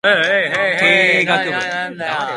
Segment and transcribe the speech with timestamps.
[0.03, 0.07] 経
[0.83, 1.55] 営学部